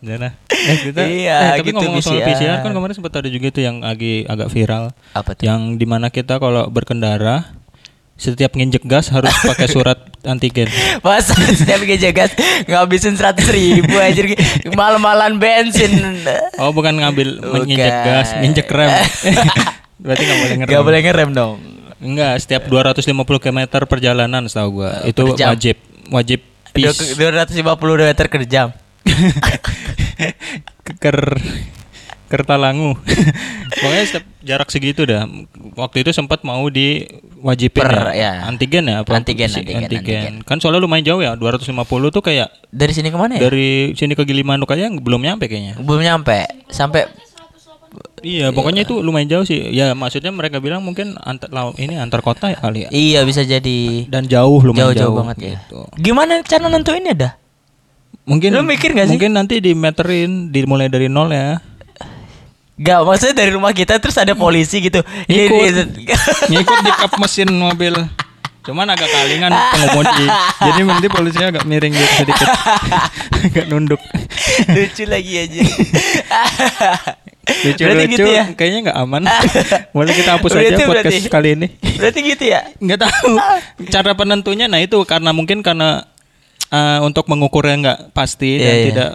Lah. 0.00 0.32
Eh, 0.48 0.76
kita, 0.80 1.00
Iya, 1.04 1.36
eh, 1.36 1.50
tapi 1.60 1.68
gitu 1.68 1.76
ngomong 1.76 2.00
soal 2.00 2.24
PCR. 2.24 2.56
PCR 2.56 2.64
kan 2.64 2.72
kemarin 2.72 2.94
sempat 2.96 3.12
ada 3.14 3.28
juga 3.28 3.52
tuh 3.52 3.60
yang 3.60 3.84
lagi 3.84 4.24
agak 4.24 4.48
viral. 4.48 4.96
Apa 5.12 5.36
tuh? 5.36 5.44
Yang 5.44 5.60
di 5.76 5.84
mana 5.84 6.08
kita 6.08 6.40
kalau 6.40 6.72
berkendara 6.72 7.52
setiap 8.20 8.52
nginjek 8.52 8.84
gas 8.84 9.08
harus 9.08 9.32
pakai 9.48 9.66
surat 9.66 9.96
antigen. 10.28 10.68
Masa 11.00 11.32
setiap 11.56 11.80
geja 11.88 12.12
gas 12.12 12.36
ngabisin 12.68 13.16
seratus 13.16 13.48
ribu 13.48 13.96
aja 13.96 14.20
malam-malan 14.76 15.40
bensin. 15.40 16.20
Oh 16.60 16.76
bukan 16.76 17.00
ngambil 17.00 17.40
Bukan. 17.40 17.64
nginjek 17.64 17.96
gas, 18.04 18.28
nginjek 18.36 18.68
rem. 18.68 18.92
Berarti 20.04 20.22
nggak 20.28 20.38
boleh 20.38 20.56
ngerem. 20.60 20.72
Gak 20.76 20.84
boleh 20.84 21.00
ngerem 21.00 21.30
dong. 21.32 21.54
Enggak, 22.00 22.40
setiap 22.40 22.64
250 22.68 23.04
km 23.44 23.60
perjalanan 23.84 24.48
setahu 24.48 24.84
gua 24.84 25.04
itu 25.04 25.20
wajib 25.36 25.76
wajib 26.08 26.40
Dua 26.70 26.94
pis 26.94 27.18
ratus 27.18 27.54
lima 27.58 27.74
puluh 27.74 27.98
meter 27.98 28.30
per 28.30 28.46
jam. 28.46 28.70
ker 31.02 31.18
kertalangu. 32.30 32.94
Pokoknya 33.80 34.04
setiap 34.06 34.24
jarak 34.40 34.68
segitu 34.70 35.02
dah. 35.02 35.26
Waktu 35.74 36.06
itu 36.06 36.14
sempat 36.14 36.40
mau 36.40 36.62
diwajibin 36.70 37.82
Per, 37.82 38.14
ya. 38.14 38.14
ya. 38.14 38.32
Antigen 38.46 38.86
ya 38.86 39.02
apa? 39.02 39.10
Antigen, 39.12 39.50
Si- 39.50 39.60
antigen, 39.60 39.84
antigen. 39.84 40.32
Kan 40.46 40.62
soalnya 40.62 40.78
lumayan 40.78 41.02
jauh 41.04 41.20
ya, 41.20 41.34
250 41.34 41.74
tuh 42.08 42.22
kayak 42.22 42.48
Dari 42.70 42.92
sini 42.94 43.10
ke 43.10 43.18
mana 43.18 43.34
ya? 43.36 43.50
dari 43.50 43.90
sini 43.92 44.14
ke 44.14 44.22
Gilimanuk 44.22 44.70
aja 44.70 44.86
belum 44.86 45.20
nyampe 45.20 45.50
kayaknya. 45.50 45.74
Belum 45.82 46.00
nyampe. 46.00 46.46
Sampai 46.70 47.10
Iya, 48.20 48.52
pokoknya 48.52 48.84
itu 48.86 49.00
lumayan 49.02 49.26
jauh 49.26 49.42
sih. 49.42 49.72
Ya 49.72 49.96
maksudnya 49.96 50.30
mereka 50.30 50.60
bilang 50.62 50.84
mungkin 50.84 51.16
antar 51.18 51.50
ini 51.74 51.96
antar 51.98 52.20
kota 52.22 52.52
ya 52.52 52.58
kali 52.60 52.86
ya. 52.86 52.88
iya 52.92 53.20
bisa 53.26 53.42
jadi 53.42 54.06
Dan 54.06 54.28
jauh 54.28 54.60
lumayan 54.62 54.92
jauh-jauh 54.92 55.10
jauh, 55.10 55.16
banget 55.18 55.36
ya. 55.40 55.48
gitu. 55.56 55.80
Gimana 55.98 56.38
cara 56.44 56.68
nentuinnya 56.68 57.14
dah? 57.16 57.32
Mungkin 58.28 58.54
Lu 58.54 58.62
mikir 58.62 58.92
gak 58.94 59.08
sih? 59.10 59.16
Mungkin 59.16 59.32
nanti 59.34 59.58
dimeterin, 59.58 60.52
dimulai 60.54 60.86
dari 60.86 61.08
nol 61.10 61.32
ya. 61.32 61.58
Gak 62.80 62.98
maksudnya 63.04 63.36
dari 63.36 63.52
rumah 63.52 63.70
kita 63.70 64.00
terus 64.00 64.16
ada 64.16 64.32
polisi 64.32 64.80
gitu. 64.80 65.04
Ngikut. 65.28 66.00
Ngikut 66.48 66.78
di 66.80 66.90
kap 66.90 67.12
mesin 67.20 67.52
mobil. 67.52 67.92
Cuman 68.60 68.88
agak 68.88 69.08
kalingan 69.08 69.52
pengemudi. 69.52 70.26
Jadi 70.60 70.80
nanti 70.84 71.08
polisinya 71.08 71.48
agak 71.50 71.64
miring 71.64 71.92
gitu 71.92 72.12
sedikit. 72.18 72.48
agak 73.48 73.64
nunduk. 73.68 74.00
lucu 74.68 75.04
lagi 75.04 75.32
aja. 75.38 75.60
Lucu 77.50 77.82
Berarti 77.82 78.04
lucu 78.06 78.14
gitu 78.14 78.30
ya? 78.30 78.44
kayaknya 78.54 78.78
nggak 78.86 78.98
aman. 79.00 79.22
Boleh 79.90 80.12
kita 80.14 80.38
hapus 80.38 80.50
Berarti 80.54 80.70
aja 80.70 80.84
podcast 80.86 81.16
berarti. 81.18 81.32
kali 81.32 81.48
ini. 81.58 81.66
Berarti 81.98 82.18
gitu 82.22 82.44
ya? 82.46 82.60
Nggak 82.78 83.00
tahu 83.02 83.32
cara 83.90 84.12
penentunya. 84.14 84.66
Nah 84.70 84.78
itu 84.78 84.94
karena 85.02 85.34
mungkin 85.34 85.58
karena 85.60 86.04
eh, 86.68 86.98
untuk 87.02 87.26
mengukurnya 87.26 87.74
nggak 87.80 87.98
pasti 88.14 88.54
dan 88.54 88.62
Iya, 88.62 88.70
iya. 88.70 88.86
tidak 88.86 89.10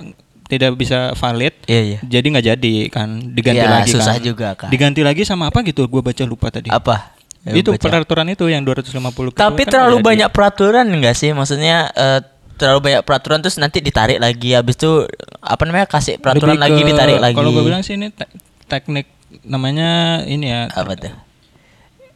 tidak 0.46 0.72
bisa 0.74 1.12
valid. 1.14 1.54
Iya 1.64 1.82
iya. 1.82 2.00
Jadi 2.02 2.26
nggak 2.28 2.46
jadi 2.48 2.76
kan 2.88 3.10
diganti 3.28 3.60
Iya, 3.60 3.72
lagi 3.72 3.92
susah 3.92 4.16
kan. 4.16 4.24
juga 4.24 4.48
kan. 4.56 4.70
Diganti 4.70 5.02
lagi 5.02 5.22
sama 5.22 5.48
apa 5.48 5.62
gitu? 5.62 5.86
Gua 5.86 6.02
baca 6.02 6.24
lupa 6.24 6.50
tadi. 6.50 6.70
Apa? 6.70 7.14
itu 7.48 7.70
Baca. 7.70 7.78
peraturan 7.80 8.26
itu 8.28 8.46
yang 8.46 8.62
250 8.62 8.90
Tapi 9.32 9.62
kan 9.62 9.70
terlalu 9.70 9.86
nggak 9.92 10.02
jadi. 10.02 10.10
banyak 10.10 10.30
peraturan 10.32 10.86
enggak 10.88 11.14
sih? 11.14 11.30
Maksudnya 11.30 11.78
eh, 11.92 12.20
terlalu 12.56 12.80
banyak 12.84 13.02
peraturan 13.02 13.38
terus 13.38 13.58
nanti 13.58 13.78
ditarik 13.80 14.18
lagi 14.18 14.50
habis 14.52 14.74
itu 14.74 15.06
apa 15.38 15.62
namanya 15.62 15.86
kasih 15.86 16.18
peraturan 16.18 16.56
Lebih 16.56 16.64
lagi 16.64 16.80
ke- 16.80 16.90
ditarik 16.90 17.18
lagi. 17.20 17.36
Kalau 17.36 17.52
gue 17.52 17.62
bilang 17.62 17.82
sih 17.82 17.94
ini 17.94 18.10
te- 18.10 18.26
teknik 18.66 19.06
namanya 19.44 19.90
ini 20.24 20.46
ya. 20.48 20.66
apa 20.68 20.94
tuh? 20.96 21.14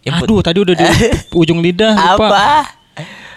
Aduh, 0.02 0.42
tadi 0.42 0.58
udah 0.58 0.74
di 0.74 0.86
ujung 1.42 1.62
lidah 1.62 1.94
lupa. 1.94 2.26
Apa? 2.26 2.46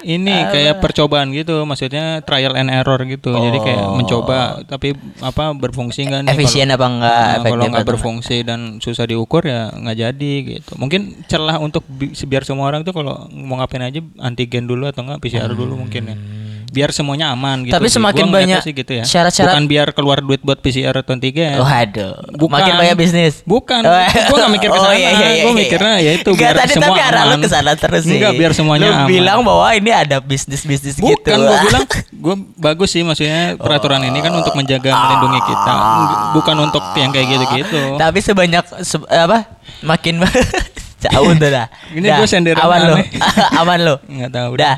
Ini 0.02 0.34
kayak 0.50 0.74
percobaan 0.78 1.30
gitu, 1.30 1.62
maksudnya 1.62 2.20
trial 2.22 2.58
and 2.58 2.68
error 2.68 2.98
gitu. 3.06 3.30
Jadi 3.30 3.58
kayak 3.58 3.86
mencoba 3.94 4.62
tapi 4.66 4.92
apa 5.22 5.54
berfungsi 5.54 6.06
nggak 6.06 6.20
nih? 6.26 6.30
Oh. 6.30 6.36
Efisien 6.36 6.66
Kalau- 6.66 6.76
apa 6.76 6.86
enggak? 6.90 7.14
Nah, 7.14 7.42
kalau 7.46 7.64
enggak? 7.70 7.86
berfungsi 7.86 8.36
dan 8.42 8.60
susah 8.78 9.06
diukur 9.06 9.46
ya 9.46 9.70
nggak 9.70 9.96
jadi 9.96 10.32
gitu. 10.58 10.72
Mungkin 10.76 11.24
celah 11.26 11.56
untuk 11.56 11.86
bi- 11.86 12.12
biar 12.12 12.42
semua 12.42 12.66
orang 12.66 12.82
tuh 12.82 12.92
kalau 12.92 13.30
mau 13.30 13.58
ngapain 13.58 13.82
aja 13.82 14.02
antigen 14.18 14.66
dulu 14.66 14.90
atau 14.90 15.06
enggak 15.06 15.22
PCR 15.22 15.50
dulu 15.50 15.78
mungkin 15.78 16.02
ya. 16.10 16.16
Biar 16.72 16.88
semuanya 16.88 17.28
aman 17.28 17.62
gitu. 17.62 17.70
Tapi 17.70 17.84
semakin 17.86 18.24
Gua 18.26 18.34
banyak 18.34 18.58
sih 18.58 18.72
gitu 18.72 18.92
ya. 18.94 19.04
syarat-syarat- 19.04 19.52
Bukan 19.52 19.64
biar 19.66 19.88
keluar 19.92 20.18
duit 20.18 20.40
buat 20.40 20.56
PCR 20.56 20.96
atau 20.96 21.12
antigen. 21.12 21.54
Waduh, 21.54 22.16
Bukan. 22.32 22.48
makin 22.50 22.72
banyak 22.74 22.96
bisnis. 22.96 23.44
Bukan, 23.44 23.80
Oh, 23.82 23.92
gua 24.26 24.36
nggak 24.38 24.52
mikir 24.52 24.68
ke 24.68 24.74
oh, 24.74 24.80
sana. 24.82 24.96
iya, 24.96 25.10
iya, 25.10 25.28
iya, 25.30 25.42
Gua 25.42 25.52
iya. 25.52 25.58
mikirnya 25.58 25.94
ya 25.98 26.12
itu 26.14 26.30
biar 26.32 26.54
tadi 26.56 26.72
semua 26.72 26.88
tapi 26.88 27.00
arah 27.02 27.22
lu 27.22 27.28
aman. 27.28 27.38
ke 27.38 27.48
sana 27.50 27.70
terus 27.74 28.02
sih. 28.02 28.16
Enggak, 28.16 28.32
biar 28.34 28.52
semuanya 28.52 28.86
Lu 28.86 28.94
aman. 28.96 29.06
bilang 29.06 29.38
bahwa 29.42 29.66
ini 29.70 29.90
ada 29.90 30.16
bisnis-bisnis 30.18 30.96
gitu. 30.96 31.04
Bukan, 31.04 31.36
gue 31.38 31.58
bilang 31.68 31.84
gue 32.10 32.34
bagus 32.56 32.88
sih 32.88 33.02
maksudnya 33.02 33.54
peraturan 33.54 34.00
ini 34.02 34.18
kan 34.18 34.32
untuk 34.32 34.54
menjaga 34.54 34.88
melindungi 34.88 35.40
kita, 35.44 35.74
Nggak- 35.76 36.20
bukan 36.32 36.56
untuk 36.62 36.82
yang 36.94 37.10
kayak 37.10 37.26
gitu-gitu. 37.28 37.80
Tapi 37.94 38.18
sebanyak 38.18 38.64
se- 38.80 39.04
apa? 39.06 39.44
Makin 39.82 40.24
jauh 41.08 41.32
tuh 41.34 41.50
dah. 41.50 41.66
Ini 41.96 42.06
Dah, 42.06 42.18
gua 42.22 42.28
senderan 42.28 42.62
aman 42.62 42.80
lo. 42.86 42.96
aman 43.64 43.78
lo. 43.82 43.94
Nggak 44.06 44.30
tahu. 44.30 44.48
Udah. 44.54 44.76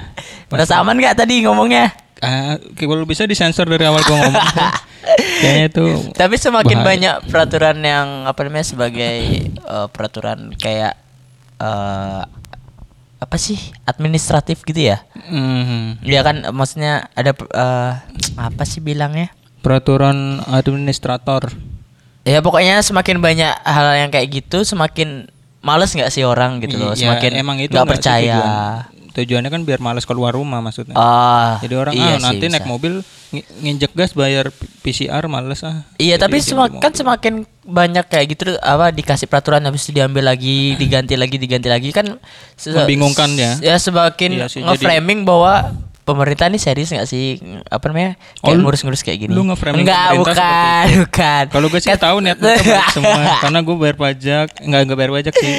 Merasa 0.48 0.74
aman 0.80 0.96
gak 1.02 1.18
tadi 1.18 1.42
ngomongnya? 1.44 1.90
Ah, 2.22 2.56
kalau 2.78 3.04
bisa 3.04 3.28
disensor 3.28 3.68
dari 3.68 3.84
awal 3.84 4.00
gue 4.00 4.16
ngomong. 4.16 4.44
Kayaknya 5.14 5.64
itu. 5.68 5.84
Tapi 6.16 6.34
semakin 6.40 6.78
bahaya. 6.80 6.88
banyak 6.88 7.14
peraturan 7.28 7.76
yang 7.84 8.24
apa 8.24 8.40
namanya 8.48 8.66
sebagai 8.66 9.16
eh, 9.50 9.86
peraturan 9.92 10.54
kayak 10.56 10.94
eh 11.60 12.22
apa 13.24 13.36
sih 13.40 13.56
administratif 13.84 14.64
gitu 14.64 14.94
ya? 14.94 15.04
Mhm. 15.28 16.04
Ya 16.04 16.20
kan 16.24 16.44
maksudnya 16.52 17.12
ada 17.12 17.36
eh, 17.36 17.92
apa 18.40 18.62
sih 18.64 18.80
bilangnya? 18.80 19.32
Peraturan 19.60 20.40
administrator. 20.48 21.52
Ya 22.24 22.40
pokoknya 22.40 22.80
semakin 22.80 23.20
banyak 23.20 23.52
hal 23.64 23.86
yang 24.00 24.08
kayak 24.08 24.32
gitu 24.32 24.64
semakin 24.64 25.28
males 25.64 25.90
nggak 25.90 26.08
sih 26.08 26.22
orang 26.22 26.60
gitu 26.60 26.76
loh, 26.76 26.92
Iya, 26.92 27.16
semakin 27.16 27.32
emang 27.34 27.56
itu 27.58 27.72
nggak 27.72 27.88
percaya. 27.88 28.36
tujuan. 28.36 28.92
Tujuannya 29.14 29.46
kan 29.48 29.62
biar 29.62 29.78
males 29.78 30.02
keluar 30.02 30.30
rumah 30.30 30.58
maksudnya. 30.58 30.92
Ah, 30.92 31.56
Jadi 31.58 31.72
orang 31.72 31.94
iya 31.94 32.04
ah, 32.04 32.14
sih, 32.14 32.24
nanti 32.24 32.44
naik 32.44 32.60
bisa. 32.60 32.68
mobil 32.68 32.92
ngi- 33.30 33.46
nginjek 33.60 33.92
gas 33.92 34.10
bayar 34.10 34.50
PCR 34.82 35.24
males 35.24 35.62
ah. 35.62 35.86
Iya, 35.96 36.18
Jadi 36.18 36.20
tapi 36.20 36.36
diem 36.36 36.48
semak- 36.48 36.68
di 36.68 36.76
kan 36.76 36.90
mobil. 36.90 36.98
semakin 36.98 37.34
banyak 37.64 38.04
kayak 38.04 38.26
gitu 38.28 38.42
apa 38.56 38.90
dikasih 38.90 39.24
peraturan 39.24 39.62
habis 39.62 39.82
itu 39.82 39.94
diambil 39.94 40.26
lagi, 40.26 40.74
diganti 40.74 41.14
lagi, 41.14 41.36
diganti 41.36 41.68
lagi 41.68 41.88
kan 41.90 42.18
Membingungkan 42.60 43.30
ya. 43.34 43.54
Ya 43.62 43.76
semakin 43.76 44.30
Iya 44.34 44.46
sih, 44.46 44.60
nge-framing 44.60 45.22
bahwa 45.22 45.70
pemerintah 46.04 46.46
ini 46.46 46.56
serius 46.56 46.88
nggak 46.88 47.04
sih 47.04 47.40
apa 47.66 47.84
namanya? 47.88 48.14
Oh, 48.38 48.44
Kayak 48.44 48.54
lu- 48.54 48.62
ngurus-ngurus 48.62 49.00
kayak 49.00 49.18
gini. 49.20 49.32
lu 49.32 49.42
nge-framing 49.46 49.82
Enggak, 49.82 50.08
bukan, 50.14 50.84
bukan. 51.02 51.44
Kalau 51.48 51.66
gue 51.66 51.80
sih 51.80 51.90
Kan- 51.90 52.02
tahu 52.02 52.16
niat 52.20 52.38
mereka 52.38 52.92
semua 52.92 53.20
karena 53.42 53.58
gue 53.58 53.74
bayar 53.74 53.96
pajak, 53.96 54.46
enggak 54.60 54.80
enggak 54.82 54.98
bayar 54.98 55.12
pajak 55.12 55.34
sih. 55.34 55.54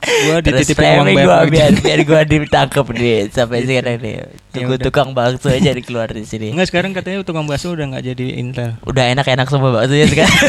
Gua 0.00 0.40
Terus 0.40 0.64
dititipin 0.64 0.96
uang 0.96 1.06
bayar 1.10 1.16
gua 1.22 1.36
pajak. 1.38 1.50
biar 1.50 1.70
biar 1.76 2.00
gua 2.02 2.20
ditangkap 2.32 2.86
nih 2.90 3.28
sampai 3.28 3.58
sekarang 3.62 3.96
nih. 3.98 4.14
Tunggu 4.50 4.74
udah. 4.74 4.80
tukang 4.82 5.08
bakso 5.12 5.48
aja 5.48 5.70
dikeluar 5.70 6.08
di 6.08 6.24
sini. 6.24 6.48
Enggak 6.50 6.68
sekarang 6.68 6.92
katanya 6.92 7.20
tukang 7.20 7.44
bakso 7.44 7.68
udah 7.68 7.84
nggak 7.86 8.04
jadi 8.06 8.26
Intel. 8.36 8.80
Udah 8.82 9.04
enak-enak 9.10 9.44
semua 9.46 9.72
baksonya 9.74 10.06
sekarang. 10.06 10.36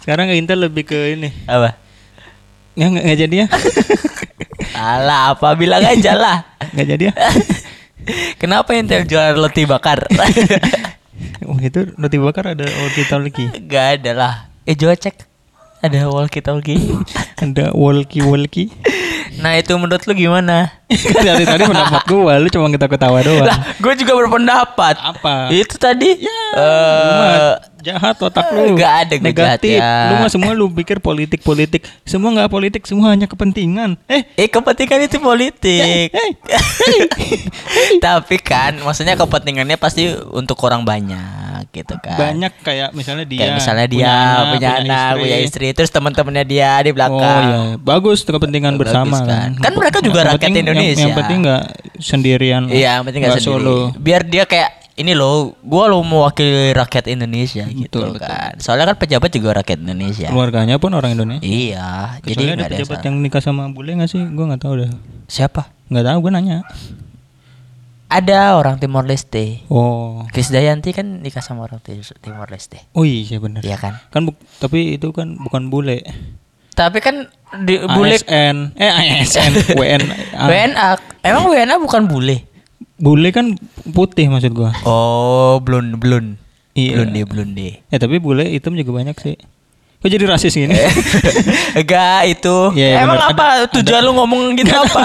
Sekarang 0.00 0.26
ke 0.26 0.34
Intel 0.34 0.58
lebih 0.60 0.86
ke 0.86 0.96
ini. 1.12 1.28
Apa? 1.44 1.76
Ya 2.72 2.88
nggak 2.88 3.04
nggak 3.04 3.18
jadi 3.20 3.34
ya. 3.36 3.46
Alah, 4.72 5.34
apa 5.34 5.52
bilang 5.52 5.82
aja 5.82 6.14
lah. 6.14 6.36
Nggak 6.70 6.86
jadi 6.88 7.04
ya. 7.04 7.14
Kenapa 8.40 8.74
Intel 8.76 9.04
jual 9.04 9.36
roti 9.36 9.64
bakar? 9.66 10.06
Oh 11.44 11.56
itu 11.60 11.84
roti 12.00 12.16
bakar 12.16 12.56
ada 12.56 12.64
walkie 12.64 13.04
talkie. 13.04 13.48
Gak 13.68 14.00
ada 14.00 14.10
lah. 14.16 14.34
Eh 14.64 14.72
coba 14.72 14.96
cek. 14.96 15.28
Ada 15.80 16.08
walkie 16.12 16.44
talkie. 16.44 16.76
Ada 17.40 17.72
walkie 17.72 18.20
walkie. 18.20 18.68
nah 19.40 19.56
itu 19.56 19.72
menurut 19.80 20.04
lu 20.04 20.12
gimana? 20.12 20.68
Dari 21.24 21.48
tadi 21.48 21.64
pendapat 21.64 22.04
gua, 22.04 22.36
lu 22.36 22.52
cuma 22.52 22.68
kita 22.68 22.84
ketawa 22.84 23.24
doang. 23.24 23.48
Lah, 23.48 23.56
gue 23.80 23.92
juga 23.96 24.12
berpendapat. 24.20 25.00
Apa? 25.00 25.48
Itu 25.48 25.80
tadi. 25.80 26.20
Ya, 26.20 26.44
eh, 26.60 27.52
jahat 27.82 28.16
otak 28.16 28.46
lu. 28.50 28.74
Nggak 28.74 28.94
ada 29.00 29.14
negatif. 29.16 29.76
jahat, 29.76 30.06
ya. 30.06 30.08
Lu 30.08 30.14
mah 30.18 30.30
semua 30.30 30.52
lu 30.52 30.66
pikir 30.70 30.98
politik 30.98 31.40
politik. 31.40 31.82
Semua 32.02 32.30
nggak 32.30 32.48
politik, 32.48 32.82
semua 32.84 33.10
hanya 33.10 33.24
kepentingan. 33.24 33.96
Eh, 34.06 34.22
Eh 34.36 34.46
kepentingan 34.46 35.00
itu 35.02 35.18
politik. 35.18 36.08
hey, 36.08 36.30
Tapi 38.00 38.36
kan 38.38 38.78
maksudnya 38.78 39.14
kepentingannya 39.14 39.76
pasti 39.76 40.06
untuk 40.30 40.56
orang 40.60 40.82
banyak 40.82 41.68
gitu 41.70 41.94
kan. 41.96 42.16
banyak 42.16 42.52
kayak 42.60 42.88
misalnya 42.92 43.24
dia. 43.24 43.40
Kayak 43.40 43.54
misalnya 43.56 43.86
dia 43.86 44.14
punya, 44.48 44.70
anak, 44.76 45.12
punya 45.16 45.38
istri, 45.38 45.68
terus 45.70 45.88
teman-temannya 45.88 46.44
dia 46.44 46.80
di 46.80 46.90
belakang. 46.90 47.18
Oh 47.20 47.40
iya, 47.42 47.60
bagus 47.76 48.22
kepentingan 48.22 48.74
Bagus 48.74 48.88
bersama 48.88 49.16
kan. 49.20 49.50
kan. 49.52 49.60
Kan 49.60 49.72
mereka 49.74 49.98
juga 50.00 50.20
Yang 50.20 50.26
rakyat 50.26 50.40
penting- 50.40 50.54
yang- 50.56 50.66
Indonesia. 50.66 51.00
Yang, 51.00 51.14
penting 51.14 51.38
nggak 51.40 51.64
sendirian. 52.00 52.62
Iya, 52.66 52.90
yang 52.92 53.04
penting 53.04 53.20
gak 53.20 53.30
nggak 53.30 53.42
sendiri. 53.42 53.62
solo. 53.62 53.78
Biar 53.94 54.20
dia 54.24 54.44
kayak 54.44 54.70
ini 55.00 55.12
loh, 55.12 55.56
gua 55.60 55.86
lo 55.86 56.00
mewakili 56.00 56.70
rakyat 56.70 57.08
Indonesia 57.08 57.64
gitu 57.64 57.88
Betul, 57.98 58.14
betul. 58.14 58.26
kan. 58.26 58.52
Soalnya 58.56 58.86
kan 58.86 58.96
pejabat 58.98 59.30
juga 59.30 59.56
rakyat 59.56 59.78
Indonesia. 59.80 60.28
Keluarganya 60.28 60.76
pun 60.76 60.92
orang 60.92 61.12
Indonesia. 61.12 61.42
Iya, 61.42 61.90
jadi 62.18 62.28
Kecuali 62.30 62.44
ada 62.44 62.54
nggak 62.54 62.66
ada 62.66 62.76
pejabat 62.76 62.92
salah. 62.94 63.06
yang 63.06 63.16
nikah 63.18 63.40
sama 63.40 63.62
bule 63.68 63.90
nggak 63.94 64.06
sih? 64.06 64.20
Gua 64.28 64.44
nggak 64.46 64.60
tahu 64.60 64.74
dah. 64.78 64.90
Siapa? 65.26 65.62
Nggak 65.86 66.04
tahu, 66.04 66.16
gue 66.20 66.30
nanya. 66.30 66.58
Ada 68.06 68.54
orang 68.54 68.74
Timor 68.76 69.06
Leste. 69.06 69.62
Oh, 69.66 70.26
Chris 70.28 70.50
Dayanti 70.50 70.90
kan 70.90 71.06
nikah 71.18 71.38
sama 71.40 71.62
orang 71.62 71.78
Ti- 71.78 72.02
Timor 72.18 72.46
Leste. 72.46 72.82
oh 72.90 73.02
iya 73.02 73.38
benar. 73.38 73.62
Iya 73.62 73.78
kan? 73.78 74.02
Kan 74.08 74.26
buk- 74.26 74.42
tapi 74.58 74.98
itu 74.98 75.10
kan 75.10 75.34
bukan 75.36 75.70
bule. 75.70 76.02
Tapi 76.72 76.98
kan 76.98 77.30
di 77.60 77.78
bule 77.78 78.14
ASN, 78.16 78.74
eh 78.74 78.90
ASN, 78.90 79.52
WN. 79.74 80.02
WNA. 80.40 80.88
Emang 81.20 81.46
WNA 81.46 81.78
bukan 81.78 82.06
bule? 82.06 82.49
Bule 83.00 83.32
kan 83.32 83.56
putih 83.96 84.28
maksud 84.28 84.52
gua. 84.52 84.76
Oh, 84.84 85.56
blonde 85.64 85.96
blonde. 85.96 86.36
Iya. 86.76 87.00
Blonde 87.00 87.20
blonde. 87.24 87.68
Ya 87.88 87.96
tapi 87.96 88.20
bule 88.20 88.44
hitam 88.44 88.76
juga 88.76 88.92
banyak 88.92 89.16
sih. 89.16 89.36
Kok 90.00 90.08
jadi 90.08 90.24
rasis 90.24 90.56
gini? 90.56 90.72
Enggak 91.80 92.24
itu. 92.24 92.56
Iya, 92.72 92.88
iya, 92.88 92.98
Emang 93.04 93.20
benar. 93.20 93.36
apa 93.36 93.46
tujuan 93.68 94.00
lu 94.00 94.16
ngomong 94.16 94.56
gitu 94.56 94.72
apa? 94.72 95.04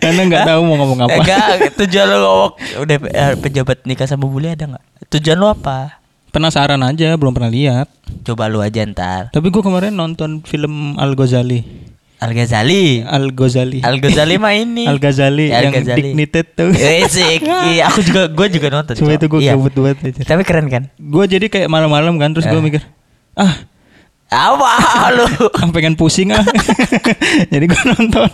Karena 0.00 0.20
nggak 0.24 0.44
tahu 0.48 0.60
mau 0.64 0.76
ngomong 0.80 0.98
apa. 1.04 1.12
Enggak, 1.20 1.48
tujuan 1.76 2.06
lu 2.08 2.16
ngomong 2.24 2.52
udah 2.80 2.96
eh, 3.12 3.34
pejabat 3.36 3.84
nikah 3.84 4.08
sama 4.08 4.24
bule 4.24 4.56
ada 4.56 4.64
nggak? 4.64 4.84
Tujuan 5.12 5.36
lu 5.36 5.44
apa? 5.44 6.00
Penasaran 6.32 6.80
aja, 6.80 7.20
belum 7.20 7.36
pernah 7.36 7.52
lihat. 7.52 7.92
Coba 8.24 8.48
lu 8.48 8.64
aja 8.64 8.80
ntar. 8.88 9.28
Tapi 9.28 9.52
gua 9.52 9.60
kemarin 9.60 9.92
nonton 9.92 10.40
film 10.40 10.96
Al 10.96 11.12
Ghazali. 11.12 11.60
Al 12.20 12.32
Ghazali. 12.32 13.00
Al 13.00 13.32
Ghazali. 13.32 13.80
Al 13.80 13.96
Ghazali 13.96 14.36
mah 14.36 14.52
ini. 14.62 14.84
Al 14.84 15.00
Ghazali 15.00 15.48
Al 15.48 15.64
yang 15.64 15.72
Ghazali. 15.72 16.00
dignited 16.12 16.46
tuh. 16.52 16.68
Eh, 16.78 17.04
sik. 17.06 17.40
Iya, 17.42 17.88
aku 17.88 18.00
juga 18.00 18.28
gue 18.28 18.46
juga 18.50 18.68
nonton. 18.70 18.92
Cuma 18.94 19.16
itu 19.16 19.24
gue 19.24 19.40
Iya. 19.40 19.56
gabut 19.56 19.72
banget 19.74 19.98
aja. 20.06 20.20
Tapi 20.26 20.42
keren 20.44 20.68
kan? 20.68 20.82
Gue 20.94 21.24
jadi 21.24 21.48
kayak 21.48 21.66
malam-malam 21.66 22.14
kan 22.16 22.30
terus 22.30 22.44
gue 22.44 22.54
Eh. 22.54 22.62
mikir, 22.62 22.84
ah, 23.34 23.64
Apa 24.28 24.70
lu? 25.16 25.26
pengen 25.72 25.96
pusing 25.96 26.30
ah. 26.30 26.44
jadi 27.48 27.64
gue 27.64 27.82
nonton. 27.88 28.28